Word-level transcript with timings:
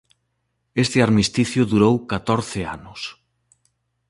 Este 0.83 0.97
armisticio 1.07 1.63
durou 1.71 1.95
catorce 2.11 2.59
anos. 2.77 3.01